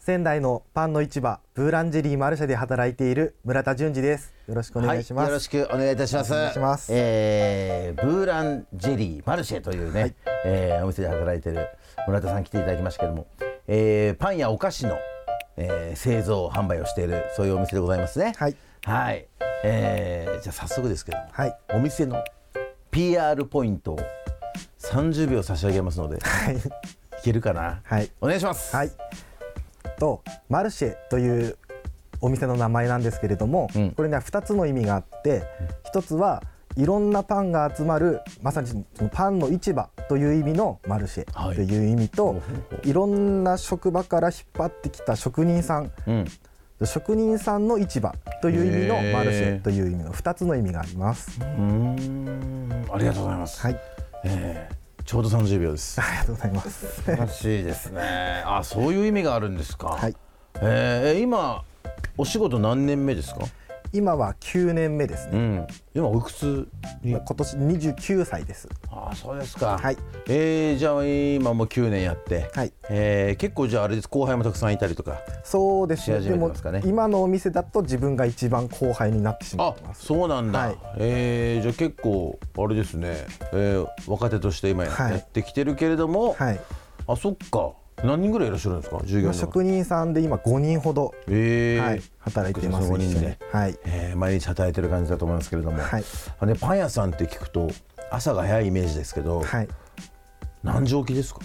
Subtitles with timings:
[0.00, 4.32] 仙台のパンの市場ブーランジェリーマルシェで働いている村田淳二です。
[4.48, 6.24] よろしくお願いします、はい、よろしくお願いいたしま
[6.78, 6.86] す。
[6.86, 10.14] しえー、ブーランジェリーマルシェというね、はい、
[10.46, 11.68] えー、お店で働いている
[12.06, 13.26] 村田さん来ていただきましたけども、
[13.66, 14.96] えー、パンやお菓子の、
[15.58, 18.32] えー、製造販売をしているそういうお店でございますね。
[18.38, 18.56] はい。
[18.84, 19.28] はい、
[19.64, 22.24] えー、じゃあ早速ですけども、はい、お店の
[22.90, 23.98] PR ポイントを
[24.78, 26.60] 30秒差し上げますので、はい、い
[27.22, 27.82] けるかな？
[27.84, 28.10] はい。
[28.22, 28.74] お願いします。
[28.74, 28.90] はい
[30.00, 31.56] とマルシェという
[32.20, 35.42] お店の名前なんですけれども、うん、これには2つの意味があって、
[35.94, 36.42] うん、1つは
[36.76, 42.34] いろんなパンが集まるまさにそのパンの市場という意味のマルシェという意味と、は
[42.84, 46.26] い、いろんな職場から引っ張ってきた職人さん、うん、
[46.86, 51.40] 職人さんの市場という意味のマルシェという意味の2つの意味があります。
[51.40, 52.86] うん。
[52.92, 53.60] ありがとうございます。
[53.60, 53.80] はい。
[54.24, 54.80] えー
[55.10, 56.00] ちょうど三十秒です。
[56.00, 56.86] ありがとうございます。
[56.86, 58.44] 素晴らしいですね。
[58.46, 59.88] あ、そういう意味があるんですか。
[59.88, 60.14] はい。
[60.62, 61.64] えー、今
[62.16, 63.40] お仕事何年目ですか？
[63.92, 66.68] 今は9年目ですね、うん、今おいくつ
[67.02, 68.68] 今年29歳です。
[68.90, 69.78] あそうですか。
[69.78, 69.96] はい。
[70.28, 72.72] えー、じゃあ今もう9年やって、はい。
[72.88, 74.08] えー、結構じゃああれです。
[74.08, 76.10] 後輩もたくさんいたりとかそうです。
[76.10, 76.20] ね。
[76.20, 76.52] でも
[76.84, 80.06] 今のお店だと自分が一番後輩になってしまってます。
[80.06, 86.60] そうなんだ、はい、えー、じゃあ結構あれですね、えー、若手として今やってきてるけれども、はい、
[87.08, 87.72] あそっか
[88.04, 89.00] 何人ぐらいいらっしゃるんですか？
[89.04, 91.84] 従業員職人さんで今5人ほど、えー。
[91.84, 93.78] はい、働いてます5人で、はい。
[93.84, 96.04] えー、毎日働いてる感じだと思いますけれども、はい、
[96.38, 97.68] あね、パン屋さんって聞くと
[98.10, 99.68] 朝が早いイメージですけど、はい、
[100.62, 101.40] 何時起きですか？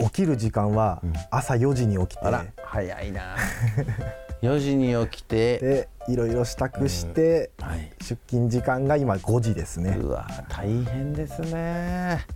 [0.00, 3.36] 起きる時間は朝4時に起きて、うん、早いな。
[4.42, 5.58] 4時に起きて。
[5.58, 7.66] でいろいろ支度して、うん。
[7.66, 9.96] はい、出勤時間が今5時ですね。
[9.98, 12.26] うわ大変ですね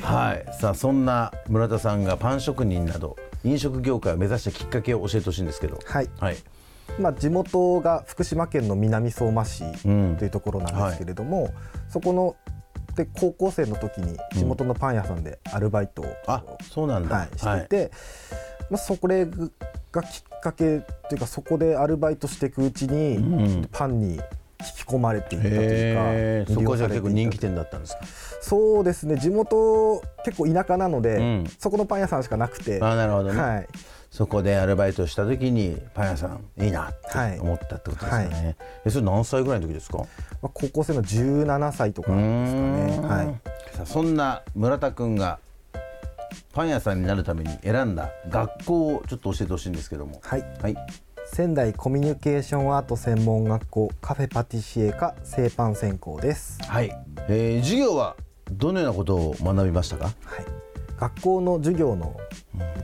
[0.00, 5.78] はい、さあそんな村田さんがパン職人など飲食業界を目指したきっかけを教えてほしいんですけど。
[5.84, 6.36] はい、はい。
[6.98, 11.54] まあ、地元が福島県の南相馬市というところなんですけれども、うんはい、
[11.88, 12.36] そこの
[12.94, 17.90] で高校生の時に地元のパン屋さんでアルバイトを、うん、あそうなんだ、はい、してて、はい、
[18.70, 19.26] まあ、それ
[19.90, 24.20] がきっかけというかそこでアルバイトしていくうちに、うん、パンに
[24.62, 26.54] 引き込まれていったというか。
[26.54, 28.00] そこじゃ結構人気店だったんですか？
[28.40, 32.78] そうですね地元結構田舎なので、うん、そこのパン屋さんしかなくて。
[32.82, 33.68] あなるほどね、はい、
[34.10, 38.56] そこでアルバイトした時にパン屋さんいいなって思ったってことですよね、はい、
[38.86, 40.04] えそれ何歳ぐらいの時ですか、ま
[40.44, 43.40] あ、高校生の17歳とかですかね、はい、
[43.76, 45.38] さあそんな村田君が
[46.52, 50.20] パン屋さんになるために選んだ学校をちょっと教えてほしいんですけども。
[50.22, 50.76] はい、はい
[51.34, 56.62] 仙台コミュニケーションアート専門学校カフェパティシエ科製パン専攻です。
[56.62, 56.94] はい、
[57.26, 58.16] えー、授業は
[58.50, 60.04] どのようなことを学びましたか？
[60.04, 60.14] はい。
[60.98, 62.20] 学校の授業の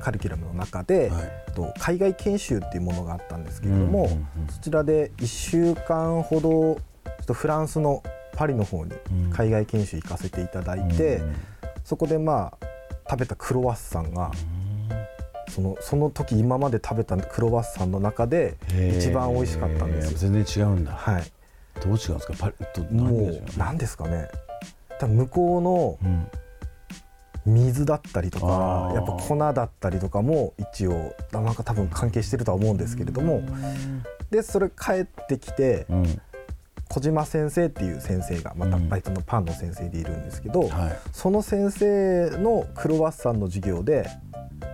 [0.00, 6.78] カリキュラムの中で、はい、と海外研修っていうものがあったんですけれども、うんうんうん、そちらで1週間ほどちょ
[7.24, 8.02] っとフランスの
[8.34, 8.92] パリの方に
[9.30, 11.36] 海外研修行かせていただいて、うんうん、
[11.84, 12.66] そこでまあ
[13.10, 14.57] 食べたクロワッサンが、うん
[15.48, 18.56] そのその時今まで食べたクロワッサンの中で
[18.98, 20.92] 一番美味しかったんです全然違うんだ。
[20.92, 21.22] はい。
[21.82, 22.34] どう違うんですか？
[22.38, 24.28] パリもう何ですかね。
[24.98, 25.98] 多分向こうの
[27.46, 33.42] 水だったりとか、やっぱ粉だったりとかも一応なんか多分関係してるとは思うんですけれども。
[34.30, 36.20] でそれ帰ってきて、うん、
[36.90, 44.06] 小島先生っていう先生がまたバイトのパンの先生でいるんですけど、うんはい、その先生のクロワッサンの授業で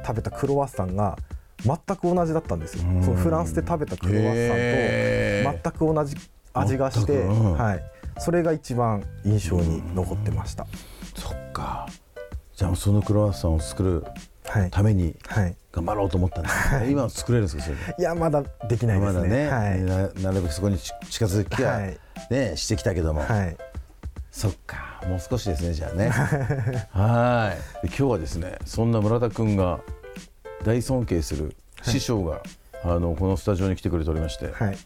[0.04, 1.16] 食べたクロワッサンが
[1.64, 6.16] 全く同じだったんですよ、そのフランスで食べたクロワッサンと全く同じ
[6.52, 10.66] 味がして、はい、それが一番印象に残ってました。
[11.16, 11.88] そっか。
[12.54, 14.04] じゃあそのクロワッサンを作る
[14.70, 17.82] ために、はい、頑張ろうと思ったんですけど今は作れるんですかそれで？
[17.98, 19.82] いやまだできないでますだね、はい。
[19.82, 21.98] ななるべくそこにち近づきは、はい。
[22.30, 23.56] ねしてきたけども、はい。
[24.30, 26.08] そっかもう少しですねじゃあね。
[26.92, 27.52] は
[27.82, 27.86] い。
[27.86, 29.80] で今日はですねそんな村田君が
[30.64, 32.42] 大尊敬する師匠が、
[32.82, 34.78] あのこのスタジオに来てくれておりまして、はい。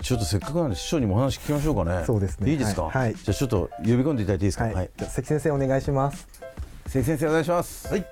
[0.00, 2.04] ちょっとせっかくなんで師匠にもお話聞きましょうかね。
[2.06, 2.52] そうですね。
[2.52, 2.92] いいですか、はい。
[2.92, 3.14] はい。
[3.16, 4.64] じゃあちょっと呼び込んでいただいていいですか？
[4.66, 6.28] はい、じゃあ関先生お願いします。
[6.86, 7.88] 関先生お願いします。
[7.88, 8.06] はい、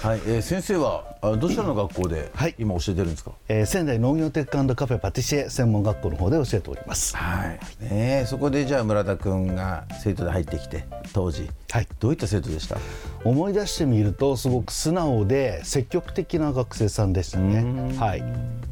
[0.00, 2.54] はいえー先生はあどちらの学校ではい。
[2.58, 7.16] 今教えてるんですか、えー仙台農業テックカフェパティシエ専門学校の方で教えております。
[7.16, 7.58] はい。
[7.82, 11.88] ねえそこでじゃあ村田君が生徒で入ってきて当時、はい。
[11.98, 12.76] どういった生徒でした？
[13.24, 17.96] 思い出してみるとすごく素直で積極的な学生さんでしたね。
[17.98, 18.22] はい。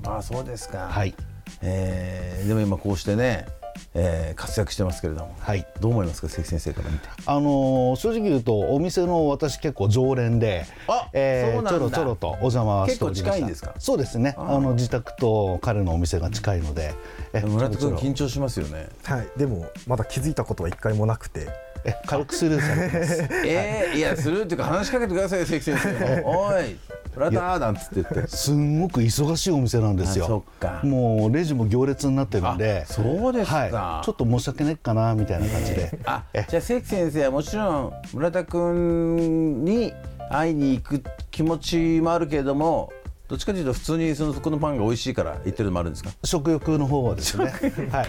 [0.04, 0.88] あそうですか。
[0.88, 1.14] はい。
[1.62, 3.46] えーでも今こうしてね、
[3.94, 5.66] えー活躍してますけれども、はい。
[5.80, 7.08] どう思いますか関先生から見て？
[7.26, 11.20] あのー正直言うとお店の私結構常連であそう
[11.56, 11.70] なんだ。
[11.70, 13.30] ちょろちょろとお邪魔しておりました。
[13.30, 13.74] 結構近いんですか？
[13.78, 14.34] そうですね。
[14.38, 16.94] あの自宅と彼のお店が近いので。
[17.32, 18.88] え村田君緊張しますよね。
[19.04, 19.28] はい。
[19.36, 21.48] でもまだ気づいたことは一回もなくて。
[21.84, 23.22] え軽くスルーされてます。
[23.46, 26.48] えー、いやするっていうか話しかけてくださいよ関先生も。
[26.48, 26.76] おい
[27.16, 30.44] 村田なんつって言ってすんごく忙しいお店なんですよ。
[30.82, 32.84] もうレジも行列になってるんで。
[32.88, 33.56] あそうですか。
[33.56, 39.94] はい、ちょっと申し訳ないかなみたいな感じで、あじゃあ関先生はもちろん村田君に
[40.30, 42.92] 会いに行く気持ちもあるけれども
[43.28, 46.10] どっちかというと普通にそのそこのパンが美味しいから言ってるのもあるんですか？
[46.22, 47.46] 食欲の方はですね。
[47.90, 48.08] はい。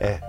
[0.00, 0.20] え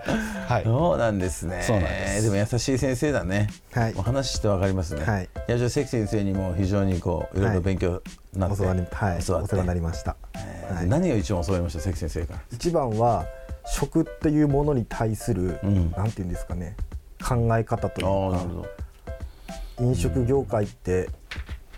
[0.48, 0.64] はい。
[0.64, 1.62] そうなんですね。
[1.62, 2.30] そうなんです。
[2.30, 3.94] も優しい先生だね、はい。
[3.96, 5.30] お話してわかりますね、はい。
[5.48, 8.02] やじゃあ関先生にも非常にこういろいろ勉強
[8.34, 9.46] になって、お世話にはい教わって。
[9.46, 10.88] お世話になりました、えーはい。
[10.88, 11.80] 何を一番教わりました？
[11.81, 12.40] 関先生から。
[12.52, 13.26] 一番は
[13.68, 15.92] 食っていうものに対する、ん。
[15.92, 16.76] なんていうんですかね。
[17.24, 18.12] 考え方というか。
[18.12, 19.86] ああなるほど。
[19.86, 21.10] 飲食業界って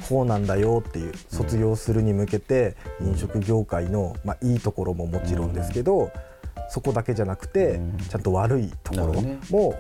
[0.07, 6.11] こうなんだよっていう卒業するに向けて飲食業界の、まあ、いいところももちろんですけど、
[6.69, 9.79] そこだけじゃなくて、ちゃんと悪いところも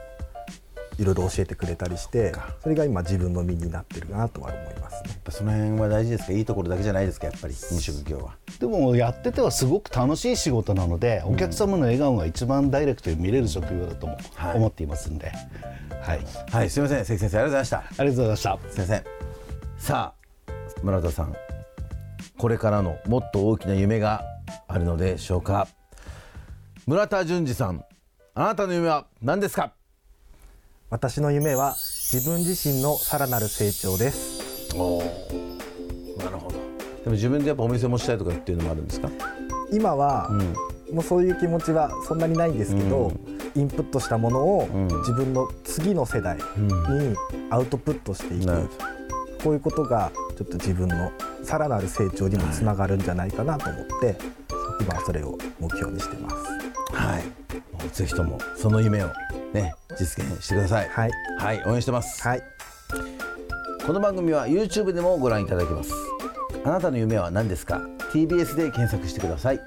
[0.97, 2.55] いろいろ教えてくれたりしてか。
[2.63, 5.09] それが今自分の身になってるなとは思いますね。
[5.09, 6.31] やっぱその辺は大事ですか？
[6.33, 7.27] いいところだけじゃないですか？
[7.27, 8.35] やっぱり飲食業は。
[8.59, 14.57] でもやっててはすごく楽しい仕事なので、お客様の笑顔が一番ダイレクトに見れる職業だともはい。
[14.57, 15.31] 思っていますんで、
[16.01, 16.19] はい、
[16.51, 17.05] はいすみません。
[17.05, 17.77] 関先生ありがとうございました。
[17.77, 18.59] ありがとうございました。
[18.71, 19.03] すいません。
[19.77, 20.16] さあ
[20.83, 21.35] 村田さん
[22.37, 24.23] これからのもっと大きな夢が
[24.67, 25.67] あるのでしょうか？
[26.85, 27.83] 村田淳二さん
[28.35, 29.73] あなたの夢は何ですか？
[30.89, 34.75] 私の夢は自分自身のさらなる成長です。
[34.75, 34.99] お
[36.23, 36.55] なるほど。
[37.03, 39.09] でも自分でやっぱお店もしたいとかっていうのもあるんですか？
[39.71, 40.29] 今は、
[40.93, 43.11] もうそういう気持ちはそんなにないんですけど、
[43.55, 44.87] インプットしたものをん。
[44.87, 46.43] 自分の次の世代に
[47.49, 48.96] アウトプットしていく、なるほ
[49.43, 51.11] こういうことがちょっと自分の
[51.43, 54.17] さらなる成長にもつながるんじゃないかなと思って、
[54.81, 56.35] 今はそれを目標にしてます。
[56.93, 57.23] はい。
[57.73, 59.07] もうぜひともその夢を
[59.53, 60.89] ね実現してください。
[60.89, 62.21] はい、はい応援してます。
[62.27, 62.43] はい、
[63.85, 65.93] この番組は YouTube でもご覧いただけます。
[66.63, 67.81] あなたの夢は何ですか
[68.11, 69.59] ？TBS で検索してください。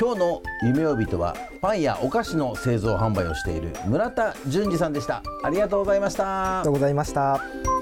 [0.00, 5.22] 今日の夢呼人はパンやお菓子の製造販売をしている村田淳二さんでした。
[5.44, 6.60] ありがとうございました。
[6.60, 7.81] ありがとうございました。